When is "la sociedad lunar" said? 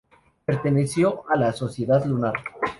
1.37-2.33